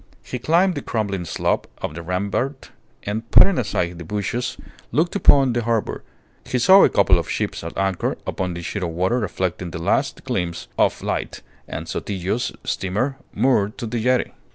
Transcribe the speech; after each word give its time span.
He 0.23 0.39
climbed 0.39 0.73
the 0.73 0.81
crumbling 0.81 1.25
slope 1.25 1.67
of 1.77 1.93
the 1.93 2.01
rampart, 2.01 2.71
and, 3.03 3.29
putting 3.29 3.59
aside 3.59 3.99
the 3.99 4.03
bushes, 4.03 4.57
looked 4.91 5.15
upon 5.15 5.53
the 5.53 5.61
harbour. 5.61 6.03
He 6.43 6.57
saw 6.57 6.83
a 6.83 6.89
couple 6.89 7.19
of 7.19 7.29
ships 7.29 7.63
at 7.63 7.77
anchor 7.77 8.17
upon 8.25 8.55
the 8.55 8.63
sheet 8.63 8.81
of 8.81 8.89
water 8.89 9.19
reflecting 9.19 9.69
the 9.69 9.77
last 9.77 10.23
gleams 10.23 10.67
of 10.75 11.03
light, 11.03 11.43
and 11.67 11.87
Sotillo's 11.87 12.51
steamer 12.63 13.17
moored 13.31 13.77
to 13.77 13.85
the 13.85 13.99
jetty. 14.01 14.31